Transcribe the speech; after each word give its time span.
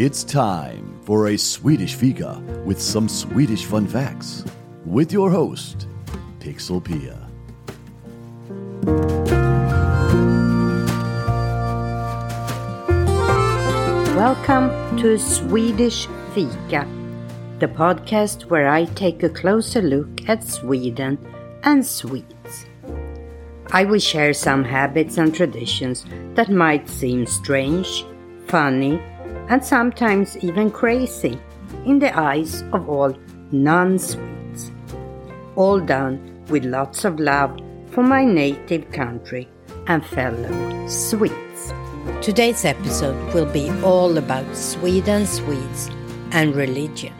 It's 0.00 0.22
time 0.22 0.96
for 1.02 1.26
a 1.26 1.36
Swedish 1.36 1.96
fika 1.96 2.40
with 2.64 2.80
some 2.80 3.08
Swedish 3.08 3.64
fun 3.64 3.84
facts 3.84 4.44
with 4.86 5.12
your 5.12 5.28
host, 5.28 5.88
Pixel 6.38 6.78
Pia. 6.78 7.18
Welcome 14.14 14.70
to 14.98 15.18
Swedish 15.18 16.06
Fika, 16.32 16.86
the 17.58 17.66
podcast 17.66 18.44
where 18.44 18.68
I 18.68 18.84
take 18.84 19.24
a 19.24 19.28
closer 19.28 19.82
look 19.82 20.28
at 20.28 20.44
Sweden 20.44 21.18
and 21.64 21.84
Swedes. 21.84 22.66
I 23.72 23.84
will 23.84 23.98
share 23.98 24.32
some 24.32 24.62
habits 24.62 25.18
and 25.18 25.34
traditions 25.34 26.06
that 26.34 26.50
might 26.50 26.88
seem 26.88 27.26
strange, 27.26 28.04
funny, 28.46 29.02
and 29.48 29.64
sometimes 29.64 30.36
even 30.38 30.70
crazy 30.70 31.38
in 31.86 31.98
the 31.98 32.16
eyes 32.18 32.62
of 32.72 32.88
all 32.88 33.14
non 33.50 33.98
Swedes. 33.98 34.70
All 35.56 35.80
done 35.80 36.44
with 36.48 36.64
lots 36.64 37.04
of 37.04 37.18
love 37.18 37.58
for 37.90 38.02
my 38.02 38.24
native 38.24 38.90
country 38.92 39.48
and 39.86 40.04
fellow 40.04 40.86
Swedes. 40.86 41.72
Today's 42.22 42.64
episode 42.64 43.34
will 43.34 43.50
be 43.52 43.70
all 43.82 44.16
about 44.18 44.56
Sweden, 44.56 45.26
Swedes, 45.26 45.90
and 46.30 46.54
religion. 46.54 47.12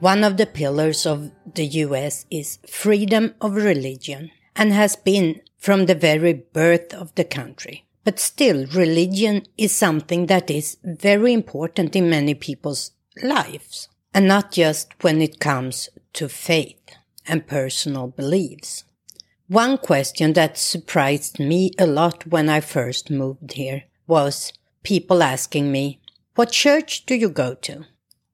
One 0.00 0.24
of 0.24 0.36
the 0.36 0.46
pillars 0.46 1.06
of 1.06 1.30
the 1.54 1.66
US 1.86 2.26
is 2.30 2.58
freedom 2.68 3.34
of 3.40 3.54
religion 3.54 4.30
and 4.54 4.72
has 4.72 4.94
been 4.94 5.40
from 5.58 5.86
the 5.86 5.94
very 5.94 6.32
birth 6.32 6.92
of 6.92 7.14
the 7.14 7.24
country. 7.24 7.85
But 8.06 8.20
still, 8.20 8.66
religion 8.66 9.46
is 9.58 9.72
something 9.72 10.26
that 10.26 10.48
is 10.48 10.76
very 10.84 11.32
important 11.32 11.96
in 11.96 12.08
many 12.08 12.34
people's 12.34 12.92
lives, 13.20 13.88
and 14.14 14.28
not 14.28 14.52
just 14.52 14.94
when 15.02 15.20
it 15.20 15.40
comes 15.40 15.88
to 16.12 16.28
faith 16.28 16.78
and 17.26 17.48
personal 17.48 18.06
beliefs. 18.06 18.84
One 19.48 19.76
question 19.76 20.34
that 20.34 20.56
surprised 20.56 21.40
me 21.40 21.72
a 21.80 21.86
lot 21.88 22.28
when 22.28 22.48
I 22.48 22.60
first 22.60 23.10
moved 23.10 23.54
here 23.54 23.82
was 24.06 24.52
people 24.84 25.20
asking 25.20 25.72
me, 25.72 25.98
What 26.36 26.52
church 26.52 27.06
do 27.06 27.16
you 27.16 27.28
go 27.28 27.54
to? 27.54 27.86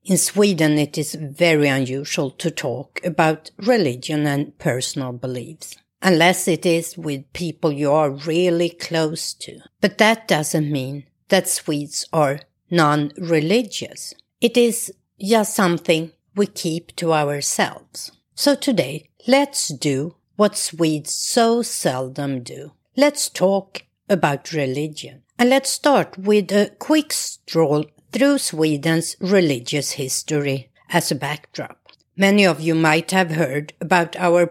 In 0.04 0.18
Sweden, 0.18 0.72
it 0.72 0.98
is 0.98 1.14
very 1.14 1.68
unusual 1.68 2.30
to 2.32 2.50
talk 2.50 3.00
about 3.02 3.50
religion 3.56 4.26
and 4.26 4.58
personal 4.58 5.12
beliefs, 5.12 5.76
unless 6.02 6.48
it 6.48 6.66
is 6.66 6.98
with 6.98 7.32
people 7.32 7.72
you 7.72 7.90
are 7.92 8.10
really 8.10 8.68
close 8.68 9.32
to. 9.34 9.60
But 9.80 9.98
that 9.98 10.28
doesn't 10.28 10.70
mean 10.70 11.04
that 11.28 11.48
Swedes 11.48 12.06
are 12.12 12.40
non-religious. 12.70 14.14
It 14.40 14.56
is 14.56 14.92
just 15.20 15.54
something 15.54 16.12
we 16.34 16.46
keep 16.46 16.96
to 16.96 17.12
ourselves. 17.12 18.12
So 18.34 18.54
today, 18.54 19.08
let's 19.26 19.68
do 19.68 20.16
what 20.36 20.56
Swedes 20.56 21.12
so 21.12 21.62
seldom 21.62 22.42
do. 22.42 22.72
Let's 22.96 23.28
talk 23.28 23.84
about 24.08 24.52
religion. 24.52 25.22
And 25.38 25.50
let's 25.50 25.70
start 25.70 26.18
with 26.18 26.50
a 26.52 26.72
quick 26.78 27.12
stroll 27.12 27.84
through 28.12 28.38
Sweden's 28.38 29.16
religious 29.20 29.92
history 29.92 30.70
as 30.90 31.10
a 31.10 31.14
backdrop. 31.14 31.78
Many 32.16 32.44
of 32.44 32.60
you 32.60 32.74
might 32.74 33.10
have 33.12 33.30
heard 33.30 33.72
about 33.80 34.16
our 34.16 34.46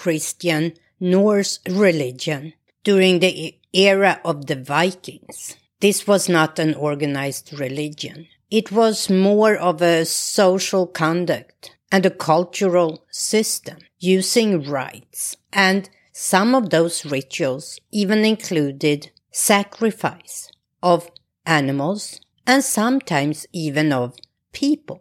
pre-Christian 0.00 0.72
Norse 0.98 1.60
religion 1.68 2.54
during 2.84 3.20
the 3.20 3.54
era 3.74 4.18
of 4.24 4.46
the 4.46 4.56
Vikings. 4.56 5.56
This 5.80 6.06
was 6.06 6.26
not 6.26 6.58
an 6.58 6.74
organized 6.74 7.58
religion. 7.58 8.26
It 8.50 8.72
was 8.72 9.10
more 9.10 9.56
of 9.56 9.82
a 9.82 10.06
social 10.06 10.86
conduct 10.86 11.76
and 11.92 12.06
a 12.06 12.10
cultural 12.10 13.04
system 13.10 13.76
using 13.98 14.62
rites. 14.62 15.36
And 15.52 15.90
some 16.12 16.54
of 16.54 16.70
those 16.70 17.04
rituals 17.04 17.78
even 17.92 18.24
included 18.24 19.10
sacrifice 19.30 20.50
of 20.82 21.10
animals 21.44 22.20
and 22.46 22.64
sometimes 22.64 23.46
even 23.52 23.92
of 23.92 24.16
people. 24.52 25.00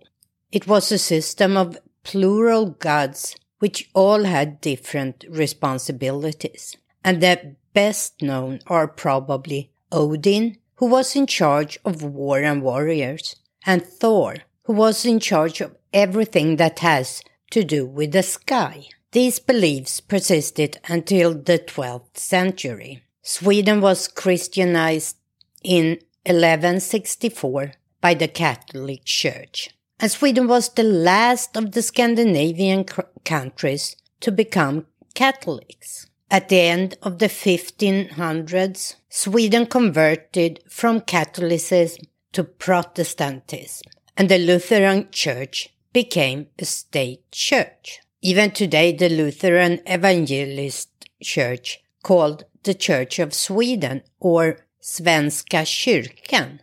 It 0.52 0.68
was 0.68 0.92
a 0.92 0.98
system 0.98 1.56
of 1.56 1.78
plural 2.04 2.66
gods 2.66 3.36
which 3.60 3.90
all 3.94 4.24
had 4.24 4.62
different 4.62 5.26
responsibilities. 5.30 6.76
And 7.04 7.22
the 7.22 7.56
best 7.74 8.22
known 8.22 8.60
are 8.68 8.88
probably 8.88 9.72
Odin, 9.92 10.58
who 10.76 10.88
was 10.88 11.16
in 11.16 11.28
charge 11.28 11.78
of 11.86 12.04
war 12.04 12.40
and 12.40 12.62
warriors, 12.62 13.36
and 13.66 13.86
Thor, 13.86 14.38
who 14.64 14.74
was 14.74 15.06
in 15.06 15.20
charge 15.20 15.62
of 15.62 15.76
everything 15.94 16.56
that 16.58 16.80
has 16.80 17.22
to 17.52 17.64
do 17.64 17.86
with 17.86 18.12
the 18.12 18.24
sky. 18.24 18.86
These 19.12 19.40
beliefs 19.40 20.00
persisted 20.02 20.80
until 20.88 21.34
the 21.34 21.60
12th 21.60 22.18
century. 22.18 23.04
Sweden 23.24 23.82
was 23.82 24.08
Christianized 24.08 25.18
in 25.64 26.00
1164 26.26 27.74
by 28.02 28.14
the 28.14 28.28
Catholic 28.28 29.04
Church. 29.04 29.72
And 30.00 30.10
Sweden 30.10 30.48
was 30.48 30.70
the 30.70 30.84
last 30.84 31.58
of 31.58 31.74
the 31.74 31.82
Scandinavian 31.82 32.86
countries 33.26 33.98
to 34.22 34.32
become 34.32 34.86
Catholics. 35.14 36.08
At 36.32 36.48
the 36.48 36.60
end 36.60 36.98
of 37.02 37.20
the 37.20 37.28
1500s, 37.28 38.96
Sweden 39.10 39.66
converted 39.66 40.62
from 40.70 41.02
Catholicism 41.02 42.06
to 42.32 42.44
Protestantism, 42.44 43.92
and 44.16 44.30
the 44.30 44.38
Lutheran 44.38 45.10
Church 45.12 45.70
became 45.92 46.48
a 46.58 46.66
state 46.66 47.30
church. 47.32 48.00
Even 48.22 48.52
today, 48.52 48.94
the 48.94 49.10
Lutheran 49.10 49.82
Evangelist 49.86 51.10
Church, 51.22 51.82
called 52.04 52.46
the 52.64 52.74
Church 52.74 53.20
of 53.20 53.34
Sweden 53.34 54.04
or 54.20 54.60
Svenska 54.82 55.64
kyrkan, 55.66 56.60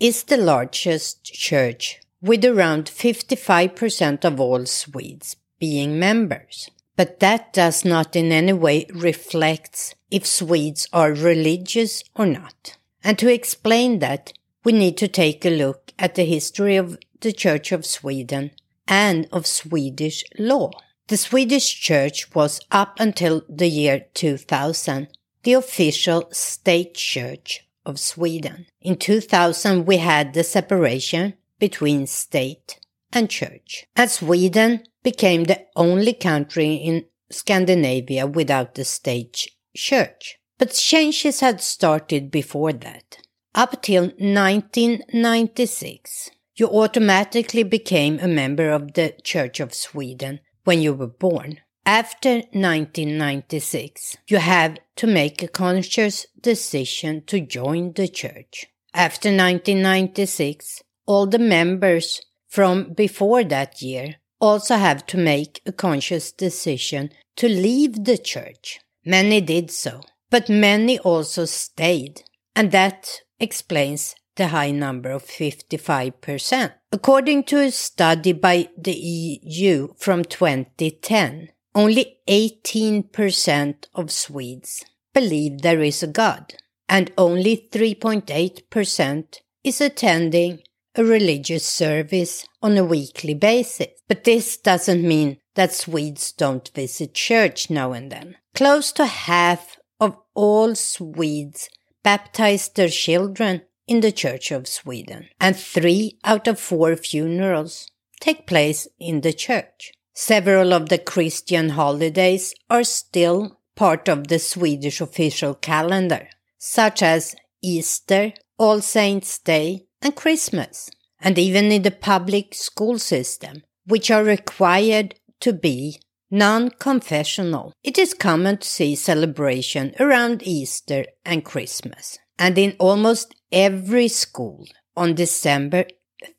is 0.00 0.24
the 0.24 0.36
largest 0.36 1.24
church 1.24 2.00
with 2.24 2.42
around 2.42 2.86
55% 2.86 4.24
of 4.24 4.40
all 4.40 4.64
Swedes 4.64 5.36
being 5.58 5.98
members. 5.98 6.70
But 6.96 7.20
that 7.20 7.52
does 7.52 7.84
not 7.84 8.16
in 8.16 8.32
any 8.32 8.54
way 8.54 8.86
reflect 8.94 9.94
if 10.10 10.26
Swedes 10.26 10.88
are 10.90 11.12
religious 11.12 12.02
or 12.16 12.24
not. 12.24 12.78
And 13.02 13.18
to 13.18 13.30
explain 13.30 13.98
that, 13.98 14.32
we 14.64 14.72
need 14.72 14.96
to 14.98 15.08
take 15.08 15.44
a 15.44 15.50
look 15.50 15.92
at 15.98 16.14
the 16.14 16.24
history 16.24 16.76
of 16.76 16.98
the 17.20 17.32
Church 17.32 17.72
of 17.72 17.84
Sweden 17.84 18.52
and 18.88 19.28
of 19.30 19.46
Swedish 19.46 20.24
law. 20.38 20.70
The 21.08 21.18
Swedish 21.18 21.78
Church 21.78 22.34
was 22.34 22.58
up 22.70 22.98
until 22.98 23.42
the 23.50 23.68
year 23.68 24.06
2000 24.14 25.08
the 25.42 25.52
official 25.52 26.26
state 26.32 26.94
church 26.94 27.68
of 27.84 28.00
Sweden. 28.00 28.64
In 28.80 28.96
2000 28.96 29.84
we 29.84 29.98
had 29.98 30.32
the 30.32 30.42
separation 30.42 31.34
between 31.66 32.06
state 32.06 32.78
and 33.10 33.30
church. 33.30 33.86
And 33.96 34.10
Sweden 34.10 34.82
became 35.02 35.44
the 35.44 35.64
only 35.74 36.12
country 36.12 36.74
in 36.74 37.06
Scandinavia 37.30 38.26
without 38.26 38.74
the 38.74 38.84
state 38.84 39.48
church. 39.74 40.36
But 40.58 40.72
changes 40.72 41.40
had 41.40 41.62
started 41.62 42.30
before 42.30 42.74
that. 42.74 43.16
Up 43.54 43.80
till 43.80 44.12
1996, 44.18 46.30
you 46.56 46.68
automatically 46.68 47.62
became 47.62 48.18
a 48.18 48.28
member 48.28 48.70
of 48.70 48.92
the 48.92 49.14
Church 49.22 49.58
of 49.58 49.72
Sweden 49.72 50.40
when 50.64 50.82
you 50.82 50.92
were 50.92 51.06
born. 51.06 51.60
After 51.86 52.42
1996, 52.52 54.18
you 54.28 54.36
have 54.36 54.76
to 54.96 55.06
make 55.06 55.42
a 55.42 55.48
conscious 55.48 56.26
decision 56.38 57.22
to 57.28 57.40
join 57.40 57.94
the 57.94 58.08
church. 58.08 58.66
After 58.92 59.30
1996, 59.30 60.82
all 61.06 61.26
the 61.26 61.38
members 61.38 62.20
from 62.48 62.92
before 62.92 63.44
that 63.44 63.82
year 63.82 64.16
also 64.40 64.76
have 64.76 65.06
to 65.06 65.16
make 65.16 65.60
a 65.66 65.72
conscious 65.72 66.30
decision 66.32 67.10
to 67.36 67.48
leave 67.48 68.04
the 68.04 68.18
church. 68.18 68.80
Many 69.04 69.40
did 69.40 69.70
so, 69.70 70.02
but 70.30 70.48
many 70.48 70.98
also 70.98 71.44
stayed, 71.44 72.22
and 72.54 72.70
that 72.72 73.20
explains 73.38 74.14
the 74.36 74.48
high 74.48 74.70
number 74.70 75.10
of 75.10 75.24
55%. 75.24 76.72
According 76.92 77.44
to 77.44 77.60
a 77.60 77.70
study 77.70 78.32
by 78.32 78.68
the 78.76 78.92
EU 78.92 79.94
from 79.96 80.24
2010, 80.24 81.50
only 81.74 82.18
18% 82.28 83.86
of 83.94 84.10
Swedes 84.10 84.84
believe 85.12 85.62
there 85.62 85.80
is 85.80 86.02
a 86.02 86.06
God, 86.06 86.54
and 86.88 87.12
only 87.16 87.68
3.8% 87.72 89.40
is 89.62 89.80
attending 89.80 90.62
a 90.96 91.04
religious 91.04 91.66
service 91.66 92.46
on 92.62 92.76
a 92.76 92.84
weekly 92.84 93.34
basis. 93.34 93.88
But 94.08 94.24
this 94.24 94.56
doesn't 94.56 95.06
mean 95.06 95.38
that 95.54 95.72
Swedes 95.72 96.32
don't 96.32 96.70
visit 96.74 97.14
church 97.14 97.70
now 97.70 97.92
and 97.92 98.10
then. 98.10 98.36
Close 98.54 98.92
to 98.92 99.06
half 99.06 99.76
of 100.00 100.16
all 100.34 100.74
Swedes 100.74 101.68
baptize 102.02 102.68
their 102.68 102.88
children 102.88 103.62
in 103.86 104.00
the 104.00 104.12
Church 104.12 104.50
of 104.50 104.66
Sweden, 104.66 105.28
and 105.40 105.56
three 105.56 106.18
out 106.24 106.48
of 106.48 106.58
four 106.58 106.96
funerals 106.96 107.88
take 108.20 108.46
place 108.46 108.88
in 108.98 109.20
the 109.20 109.32
church. 109.32 109.92
Several 110.14 110.72
of 110.72 110.88
the 110.88 110.98
Christian 110.98 111.70
holidays 111.70 112.54
are 112.70 112.84
still 112.84 113.60
part 113.74 114.08
of 114.08 114.28
the 114.28 114.38
Swedish 114.38 115.00
official 115.00 115.54
calendar, 115.54 116.28
such 116.56 117.02
as 117.02 117.34
Easter, 117.62 118.32
All 118.58 118.80
Saints' 118.80 119.38
Day, 119.38 119.86
and 120.04 120.14
Christmas. 120.14 120.90
And 121.20 121.38
even 121.38 121.72
in 121.72 121.82
the 121.82 121.90
public 121.90 122.54
school 122.54 122.98
system, 122.98 123.64
which 123.86 124.10
are 124.10 124.22
required 124.22 125.14
to 125.40 125.52
be 125.52 125.98
non-confessional. 126.30 127.72
It 127.82 127.96
is 127.96 128.12
common 128.12 128.58
to 128.58 128.68
see 128.68 128.94
celebration 128.94 129.94
around 130.00 130.42
Easter 130.42 131.04
and 131.24 131.44
Christmas. 131.44 132.18
And 132.38 132.58
in 132.58 132.76
almost 132.78 133.34
every 133.52 134.08
school 134.08 134.66
on 134.96 135.14
December 135.14 135.84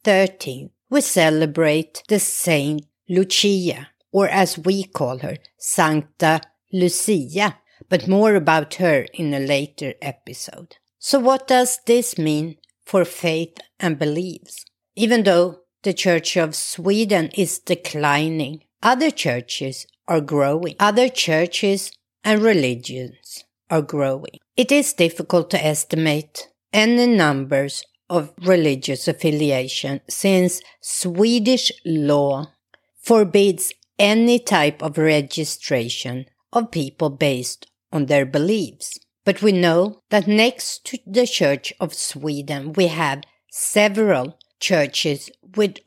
13th, 0.03 0.71
we 0.89 1.01
celebrate 1.01 2.03
the 2.09 2.19
Saint 2.19 2.85
Lucia, 3.07 3.89
or 4.11 4.27
as 4.27 4.57
we 4.57 4.83
call 4.83 5.19
her, 5.19 5.37
Sankta 5.59 6.41
Lucia, 6.73 7.57
but 7.89 8.07
more 8.07 8.35
about 8.35 8.75
her 8.75 9.05
in 9.13 9.33
a 9.33 9.39
later 9.39 9.93
episode. 10.01 10.75
So 10.99 11.19
what 11.19 11.47
does 11.47 11.79
this 11.85 12.17
mean 12.17 12.57
for 12.85 13.05
faith 13.05 13.57
and 13.79 13.99
beliefs? 13.99 14.65
Even 14.95 15.23
though 15.23 15.59
the 15.83 15.93
Church 15.93 16.37
of 16.37 16.55
Sweden 16.55 17.29
is 17.35 17.59
declining, 17.59 18.63
other 18.81 19.11
churches 19.11 19.87
are 20.07 20.21
growing. 20.21 20.75
Other 20.79 21.09
churches 21.09 21.91
and 22.23 22.41
religions 22.41 23.43
are 23.69 23.81
growing. 23.81 24.39
It 24.55 24.71
is 24.71 24.93
difficult 24.93 25.49
to 25.51 25.63
estimate 25.63 26.47
any 26.71 27.07
numbers 27.07 27.83
of 28.09 28.33
religious 28.41 29.07
affiliation 29.07 30.01
since 30.07 30.61
Swedish 30.81 31.71
law 31.85 32.51
forbids 32.97 33.73
any 33.97 34.39
type 34.39 34.81
of 34.81 34.97
registration 34.97 36.25
of 36.51 36.71
people 36.71 37.09
based 37.09 37.67
on 37.91 38.05
their 38.07 38.25
beliefs. 38.25 38.99
But 39.25 39.41
we 39.41 39.51
know 39.51 40.01
that 40.11 40.27
next 40.27 40.85
to 40.85 40.99
the 41.05 41.27
Church 41.27 41.73
of 41.79 41.93
Sweden, 41.93 42.73
we 42.73 42.87
have 42.87 43.23
several 43.51 44.37
churches 44.59 45.29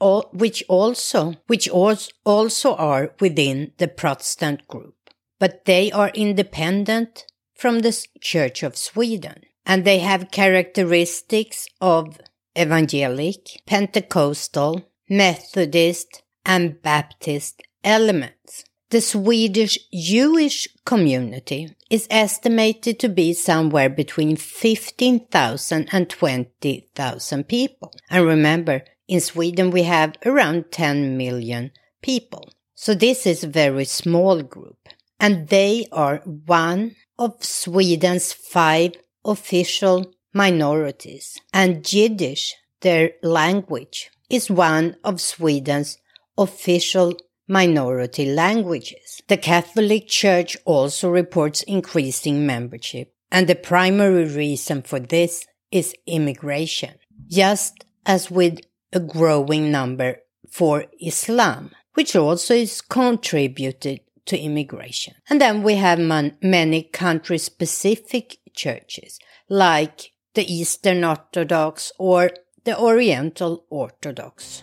all, 0.01 0.29
which 0.33 0.65
also 0.69 1.35
which 1.47 1.69
also 1.69 2.75
are 2.75 3.15
within 3.21 3.73
the 3.79 3.89
Protestant 3.89 4.67
group, 4.67 4.97
but 5.39 5.65
they 5.65 5.91
are 5.93 6.11
independent 6.15 7.27
from 7.55 7.81
the 7.81 8.07
Church 8.21 8.63
of 8.63 8.77
Sweden, 8.77 9.43
and 9.67 9.85
they 9.85 9.99
have 9.99 10.31
characteristics 10.31 11.69
of 11.81 12.21
evangelic, 12.59 13.63
Pentecostal, 13.67 14.89
Methodist, 15.09 16.23
and 16.45 16.81
Baptist 16.83 17.63
elements. 17.85 18.65
The 18.91 19.03
Swedish 19.03 19.79
Jewish 19.93 20.67
community 20.87 21.77
is 21.91 22.07
estimated 22.09 22.99
to 23.01 23.11
be 23.11 23.35
somewhere 23.35 23.91
between 23.91 24.37
15,000 24.37 25.89
and 25.93 26.09
20,000 26.09 27.45
people. 27.49 27.93
And 28.09 28.25
remember, 28.25 28.85
in 29.07 29.21
Sweden 29.21 29.71
we 29.71 29.83
have 29.83 30.15
around 30.25 30.73
10 30.73 31.19
million 31.19 31.71
people. 32.01 32.49
So 32.75 32.95
this 32.95 33.27
is 33.27 33.45
a 33.45 33.49
very 33.49 33.85
small 33.85 34.41
group. 34.41 34.89
And 35.21 35.49
they 35.49 35.87
are 35.93 36.23
one 36.25 36.97
of 37.19 37.45
Sweden's 37.45 38.33
five 38.33 38.93
official 39.23 40.15
minorities. 40.33 41.39
And 41.53 41.93
Yiddish, 41.93 42.55
their 42.81 43.11
language, 43.23 44.11
is 44.31 44.51
one 44.51 44.97
of 45.05 45.21
Sweden's 45.21 45.99
official 46.39 47.19
minority 47.49 48.27
languages. 48.27 49.23
The 49.27 49.39
Catholic 49.39 50.07
Church 50.07 50.57
also 50.65 51.11
reports 51.11 51.63
increasing 51.63 52.47
membership, 52.47 53.13
and 53.33 53.49
the 53.49 53.55
primary 53.55 54.27
reason 54.27 54.83
for 54.83 55.01
this 55.01 55.47
is 55.73 55.95
immigration, 56.07 56.95
just 57.29 57.85
as 58.07 58.31
with 58.31 58.61
a 58.93 59.01
growing 59.01 59.71
number 59.71 60.19
for 60.51 60.87
Islam, 61.01 61.73
which 61.95 62.15
also 62.15 62.55
is 62.55 62.81
contributed 62.81 64.01
to 64.27 64.39
immigration. 64.39 65.15
And 65.29 65.41
then 65.41 65.63
we 65.63 65.75
have 65.75 65.99
man- 65.99 66.37
many 66.43 66.83
country 66.83 67.39
specific 67.39 68.39
churches, 68.55 69.19
like 69.49 70.13
the 70.35 70.51
Eastern 70.53 71.05
Orthodox 71.05 71.93
or 71.99 72.31
the 72.65 72.79
Oriental 72.79 73.65
Orthodox. 73.71 74.63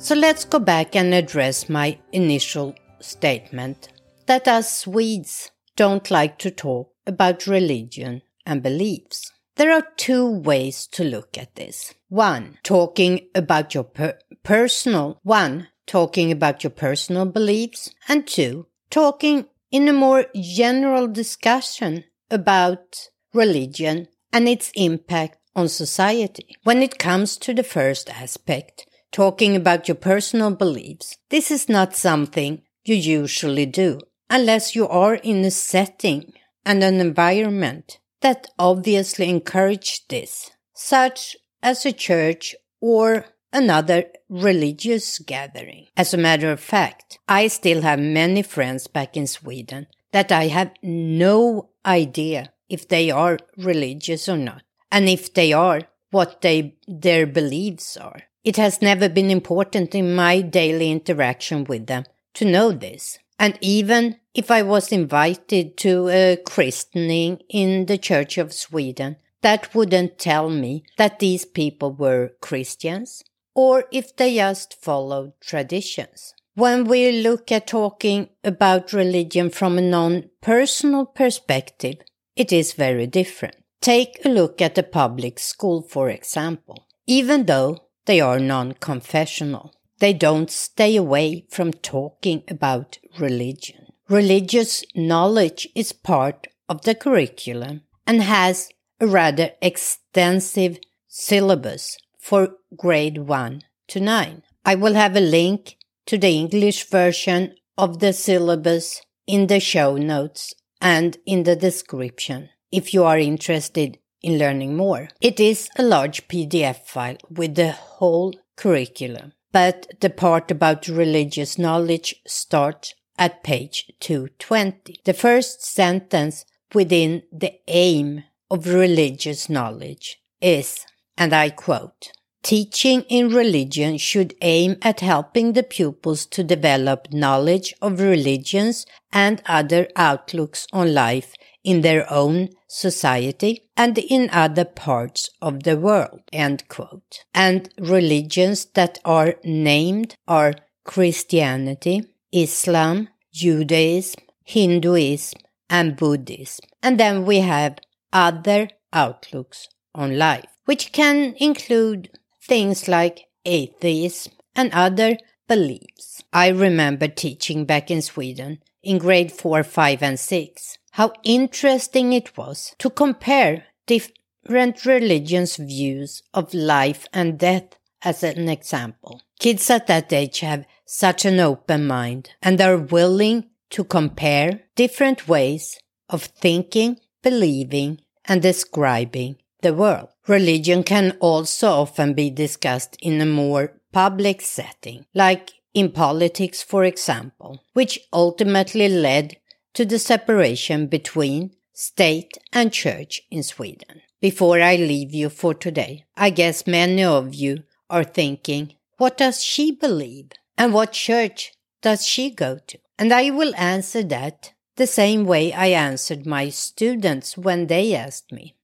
So 0.00 0.14
let's 0.14 0.46
go 0.46 0.58
back 0.58 0.96
and 0.96 1.12
address 1.12 1.68
my 1.68 1.98
initial 2.10 2.74
statement 3.00 3.90
that 4.24 4.48
us 4.48 4.78
Swedes 4.78 5.50
don't 5.76 6.10
like 6.10 6.38
to 6.38 6.50
talk 6.50 6.90
about 7.06 7.46
religion 7.46 8.22
and 8.46 8.62
beliefs. 8.62 9.30
There 9.56 9.70
are 9.70 9.86
two 9.98 10.26
ways 10.26 10.86
to 10.92 11.04
look 11.04 11.36
at 11.36 11.54
this. 11.54 11.92
One, 12.08 12.56
talking 12.62 13.28
about 13.34 13.74
your 13.74 13.84
per- 13.84 14.18
personal, 14.42 15.20
one, 15.22 15.68
talking 15.86 16.32
about 16.32 16.64
your 16.64 16.70
personal 16.70 17.26
beliefs, 17.26 17.90
and 18.08 18.26
two, 18.26 18.68
talking 18.88 19.48
in 19.70 19.86
a 19.86 19.92
more 19.92 20.24
general 20.34 21.08
discussion 21.08 22.04
about 22.30 23.10
religion 23.34 24.08
and 24.32 24.48
its 24.48 24.72
impact 24.74 25.36
on 25.54 25.68
society. 25.68 26.56
When 26.62 26.82
it 26.82 26.98
comes 26.98 27.36
to 27.38 27.52
the 27.52 27.62
first 27.62 28.08
aspect, 28.08 28.86
talking 29.12 29.56
about 29.56 29.88
your 29.88 29.96
personal 29.96 30.50
beliefs. 30.50 31.16
This 31.30 31.50
is 31.50 31.68
not 31.68 31.96
something 31.96 32.62
you 32.84 32.94
usually 32.94 33.66
do 33.66 34.00
unless 34.28 34.74
you 34.74 34.86
are 34.88 35.14
in 35.14 35.44
a 35.44 35.50
setting 35.50 36.32
and 36.64 36.82
an 36.82 37.00
environment 37.00 37.98
that 38.20 38.46
obviously 38.58 39.28
encourage 39.28 40.06
this, 40.08 40.50
such 40.74 41.36
as 41.62 41.84
a 41.84 41.92
church 41.92 42.54
or 42.80 43.26
another 43.52 44.04
religious 44.28 45.18
gathering. 45.18 45.86
As 45.96 46.14
a 46.14 46.18
matter 46.18 46.52
of 46.52 46.60
fact, 46.60 47.18
I 47.28 47.48
still 47.48 47.82
have 47.82 47.98
many 47.98 48.42
friends 48.42 48.86
back 48.86 49.16
in 49.16 49.26
Sweden 49.26 49.86
that 50.12 50.30
I 50.30 50.46
have 50.48 50.72
no 50.82 51.70
idea 51.84 52.52
if 52.68 52.88
they 52.88 53.10
are 53.10 53.38
religious 53.56 54.28
or 54.28 54.36
not, 54.36 54.62
and 54.92 55.08
if 55.08 55.34
they 55.34 55.52
are, 55.52 55.80
what 56.10 56.40
they, 56.40 56.76
their 56.86 57.26
beliefs 57.26 57.96
are. 57.96 58.22
It 58.42 58.56
has 58.56 58.80
never 58.80 59.08
been 59.08 59.30
important 59.30 59.94
in 59.94 60.14
my 60.14 60.40
daily 60.40 60.90
interaction 60.90 61.64
with 61.64 61.86
them 61.86 62.04
to 62.34 62.44
know 62.44 62.72
this. 62.72 63.18
And 63.38 63.58
even 63.60 64.16
if 64.34 64.50
I 64.50 64.62
was 64.62 64.92
invited 64.92 65.76
to 65.78 66.08
a 66.08 66.38
christening 66.44 67.40
in 67.48 67.86
the 67.86 67.98
Church 67.98 68.38
of 68.38 68.52
Sweden, 68.52 69.16
that 69.42 69.74
wouldn't 69.74 70.18
tell 70.18 70.50
me 70.50 70.84
that 70.98 71.18
these 71.18 71.44
people 71.44 71.92
were 71.92 72.32
Christians 72.40 73.24
or 73.54 73.84
if 73.90 74.14
they 74.16 74.34
just 74.34 74.74
followed 74.80 75.32
traditions. 75.40 76.34
When 76.54 76.84
we 76.84 77.22
look 77.22 77.50
at 77.50 77.66
talking 77.66 78.28
about 78.44 78.92
religion 78.92 79.50
from 79.50 79.78
a 79.78 79.82
non-personal 79.82 81.06
perspective, 81.06 81.96
it 82.36 82.52
is 82.52 82.74
very 82.74 83.06
different. 83.06 83.56
Take 83.80 84.24
a 84.24 84.28
look 84.28 84.60
at 84.60 84.74
the 84.74 84.82
public 84.82 85.38
school, 85.38 85.82
for 85.82 86.10
example. 86.10 86.86
Even 87.06 87.46
though 87.46 87.78
they 88.10 88.20
are 88.20 88.40
non-confessional. 88.40 89.72
They 90.00 90.12
don't 90.12 90.50
stay 90.50 90.96
away 90.96 91.46
from 91.48 91.72
talking 91.72 92.42
about 92.48 92.98
religion. 93.20 93.86
Religious 94.08 94.82
knowledge 94.96 95.68
is 95.76 95.92
part 95.92 96.48
of 96.68 96.82
the 96.82 96.96
curriculum 96.96 97.82
and 98.08 98.20
has 98.20 98.68
a 99.00 99.06
rather 99.06 99.52
extensive 99.62 100.80
syllabus 101.06 101.98
for 102.18 102.56
grade 102.76 103.18
1 103.18 103.62
to 103.86 104.00
9. 104.00 104.42
I 104.64 104.74
will 104.74 104.94
have 104.94 105.14
a 105.14 105.20
link 105.20 105.76
to 106.06 106.18
the 106.18 106.36
English 106.36 106.90
version 106.90 107.54
of 107.78 108.00
the 108.00 108.12
syllabus 108.12 109.02
in 109.28 109.46
the 109.46 109.60
show 109.60 109.96
notes 109.96 110.52
and 110.80 111.16
in 111.26 111.44
the 111.44 111.54
description 111.54 112.48
if 112.72 112.92
you 112.92 113.04
are 113.04 113.20
interested 113.20 113.98
in 114.22 114.38
learning 114.38 114.76
more. 114.76 115.08
It 115.20 115.40
is 115.40 115.68
a 115.76 115.82
large 115.82 116.28
PDF 116.28 116.84
file 116.86 117.16
with 117.30 117.54
the 117.54 117.72
whole 117.72 118.34
curriculum, 118.56 119.32
but 119.52 119.86
the 120.00 120.10
part 120.10 120.50
about 120.50 120.88
religious 120.88 121.58
knowledge 121.58 122.14
starts 122.26 122.94
at 123.18 123.42
page 123.42 123.90
220. 124.00 125.00
The 125.04 125.14
first 125.14 125.64
sentence 125.64 126.44
within 126.74 127.22
the 127.32 127.54
aim 127.68 128.24
of 128.50 128.66
religious 128.66 129.48
knowledge 129.48 130.20
is, 130.40 130.86
and 131.16 131.32
I 131.32 131.50
quote, 131.50 132.12
Teaching 132.42 133.02
in 133.02 133.28
religion 133.28 133.98
should 133.98 134.34
aim 134.40 134.78
at 134.80 135.00
helping 135.00 135.52
the 135.52 135.62
pupils 135.62 136.24
to 136.26 136.42
develop 136.42 137.12
knowledge 137.12 137.74
of 137.82 138.00
religions 138.00 138.86
and 139.12 139.42
other 139.44 139.88
outlooks 139.94 140.66
on 140.72 140.94
life 140.94 141.34
in 141.64 141.82
their 141.82 142.10
own 142.12 142.50
society 142.68 143.68
and 143.76 143.98
in 143.98 144.30
other 144.32 144.64
parts 144.64 145.30
of 145.42 145.62
the 145.62 145.76
world. 145.76 146.20
End 146.32 146.66
quote. 146.68 147.24
And 147.34 147.68
religions 147.78 148.66
that 148.74 148.98
are 149.04 149.34
named 149.44 150.14
are 150.26 150.54
Christianity, 150.84 152.04
Islam, 152.32 153.08
Judaism, 153.32 154.22
Hinduism, 154.44 155.40
and 155.68 155.96
Buddhism. 155.96 156.66
And 156.82 156.98
then 156.98 157.24
we 157.24 157.40
have 157.40 157.78
other 158.12 158.70
outlooks 158.92 159.68
on 159.94 160.18
life, 160.18 160.48
which 160.64 160.92
can 160.92 161.34
include 161.38 162.10
things 162.42 162.88
like 162.88 163.26
atheism 163.44 164.32
and 164.56 164.72
other 164.72 165.16
beliefs. 165.46 166.22
I 166.32 166.48
remember 166.48 167.08
teaching 167.08 167.64
back 167.64 167.90
in 167.90 168.02
Sweden 168.02 168.58
in 168.82 168.98
grade 168.98 169.32
4, 169.32 169.62
5, 169.62 170.02
and 170.02 170.18
6 170.18 170.78
how 170.92 171.12
interesting 171.22 172.12
it 172.12 172.36
was 172.36 172.74
to 172.78 172.90
compare 172.90 173.64
different 173.86 174.84
religions' 174.84 175.56
views 175.56 176.22
of 176.34 176.52
life 176.54 177.06
and 177.12 177.38
death 177.38 177.78
as 178.02 178.22
an 178.22 178.48
example. 178.48 179.20
Kids 179.38 179.70
at 179.70 179.86
that 179.86 180.12
age 180.12 180.40
have 180.40 180.64
such 180.84 181.24
an 181.24 181.40
open 181.40 181.86
mind 181.86 182.30
and 182.42 182.60
are 182.60 182.76
willing 182.76 183.44
to 183.70 183.84
compare 183.84 184.62
different 184.74 185.28
ways 185.28 185.78
of 186.08 186.24
thinking, 186.24 186.98
believing, 187.22 188.00
and 188.24 188.42
describing 188.42 189.36
the 189.62 189.74
world. 189.74 190.08
Religion 190.26 190.82
can 190.82 191.16
also 191.20 191.70
often 191.70 192.14
be 192.14 192.30
discussed 192.30 192.96
in 193.00 193.20
a 193.20 193.26
more 193.26 193.72
public 193.92 194.40
setting, 194.40 195.04
like 195.14 195.52
in 195.74 195.90
politics, 195.90 196.62
for 196.62 196.84
example, 196.84 197.62
which 197.72 198.00
ultimately 198.12 198.88
led 198.88 199.36
to 199.74 199.84
the 199.84 199.98
separation 199.98 200.86
between 200.86 201.52
state 201.72 202.36
and 202.52 202.72
church 202.72 203.22
in 203.30 203.42
Sweden. 203.42 204.02
Before 204.20 204.60
I 204.60 204.76
leave 204.76 205.14
you 205.14 205.30
for 205.30 205.54
today, 205.54 206.04
I 206.16 206.30
guess 206.30 206.66
many 206.66 207.02
of 207.04 207.34
you 207.34 207.62
are 207.88 208.04
thinking, 208.04 208.74
what 208.98 209.16
does 209.16 209.42
she 209.42 209.72
believe? 209.72 210.32
And 210.58 210.74
what 210.74 210.92
church 210.92 211.52
does 211.80 212.06
she 212.06 212.30
go 212.30 212.58
to? 212.66 212.78
And 212.98 213.12
I 213.14 213.30
will 213.30 213.54
answer 213.56 214.02
that 214.04 214.52
the 214.76 214.86
same 214.86 215.24
way 215.24 215.52
I 215.52 215.68
answered 215.68 216.26
my 216.26 216.50
students 216.50 217.38
when 217.38 217.68
they 217.68 217.94
asked 217.94 218.30
me. 218.30 218.56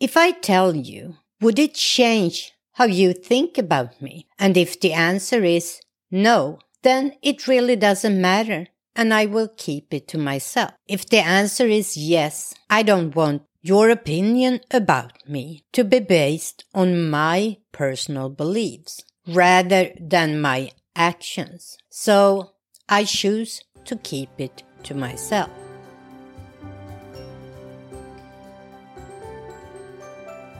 If 0.00 0.16
I 0.16 0.32
tell 0.32 0.74
you, 0.74 1.16
would 1.40 1.58
it 1.58 1.74
change 1.74 2.52
how 2.72 2.86
you 2.86 3.12
think 3.12 3.56
about 3.56 4.02
me? 4.02 4.26
And 4.38 4.56
if 4.56 4.80
the 4.80 4.92
answer 4.92 5.44
is 5.44 5.80
no, 6.10 6.58
then 6.82 7.12
it 7.22 7.46
really 7.46 7.76
doesn't 7.76 8.20
matter 8.20 8.66
and 8.96 9.12
I 9.12 9.26
will 9.26 9.48
keep 9.56 9.92
it 9.92 10.08
to 10.08 10.18
myself. 10.18 10.72
If 10.86 11.06
the 11.06 11.18
answer 11.18 11.66
is 11.66 11.96
yes, 11.96 12.54
I 12.70 12.82
don't 12.82 13.14
want 13.14 13.42
your 13.62 13.90
opinion 13.90 14.60
about 14.70 15.12
me 15.28 15.64
to 15.72 15.84
be 15.84 15.98
based 15.98 16.64
on 16.74 17.10
my 17.10 17.56
personal 17.72 18.28
beliefs 18.28 19.02
rather 19.26 19.90
than 19.98 20.40
my 20.40 20.70
actions. 20.94 21.76
So 21.88 22.52
I 22.88 23.04
choose 23.04 23.62
to 23.86 23.96
keep 23.96 24.28
it 24.38 24.62
to 24.84 24.94
myself. 24.94 25.50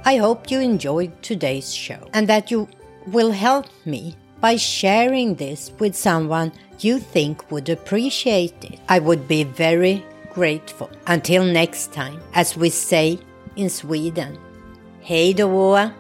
I 0.07 0.17
hope 0.17 0.51
you 0.51 0.61
enjoyed 0.61 1.23
today's 1.23 1.75
show 1.75 2.09
and 2.13 2.29
that 2.29 2.51
you 2.51 2.69
will 3.07 3.31
help 3.31 3.67
me 3.87 4.17
by 4.41 4.57
sharing 4.57 5.37
this 5.37 5.71
with 5.79 5.95
someone 5.95 6.51
you 6.81 6.99
think 6.99 7.49
would 7.51 7.69
appreciate 7.69 8.65
it. 8.65 8.81
I 8.89 8.99
would 8.99 9.29
be 9.29 9.45
very 9.45 10.03
grateful. 10.33 10.91
Until 11.07 11.45
next 11.45 11.93
time, 11.93 12.21
as 12.35 12.57
we 12.57 12.71
say 12.71 13.21
in 13.57 13.71
Sweden, 13.71 14.37
hej 15.01 15.35
då! 15.35 15.91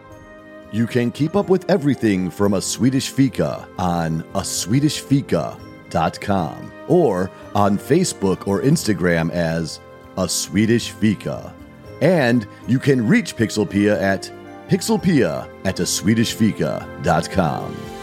You 0.73 0.87
can 0.89 1.13
keep 1.13 1.37
up 1.37 1.49
with 1.49 1.71
everything 1.71 2.29
from 2.31 2.55
a 2.55 2.61
Swedish 2.61 3.11
fika 3.11 3.69
on 3.79 4.25
a 4.35 4.41
swedishfika.com 4.41 6.73
or 6.89 7.31
on 7.55 7.79
Facebook 7.79 8.49
or 8.49 8.63
Instagram 8.63 9.31
as 9.31 9.79
a 10.17 10.29
Swedish 10.29 10.91
fika. 10.91 11.55
And 12.01 12.49
you 12.67 12.81
can 12.81 13.07
reach 13.07 13.37
Pixelpia 13.37 14.03
at 14.03 14.33
pixelpia 14.69 15.49
at 15.65 15.79
a 15.79 15.85
swedishfika.com. 15.85 17.94